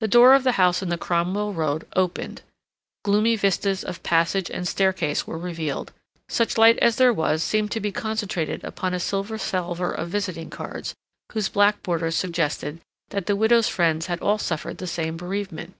[0.00, 2.42] The door of the house in the Cromwell Road opened;
[3.04, 5.92] gloomy vistas of passage and staircase were revealed;
[6.28, 10.50] such light as there was seemed to be concentrated upon a silver salver of visiting
[10.50, 10.94] cards,
[11.32, 15.72] whose black borders suggested that the widow's friends had all suffered the same bereavement.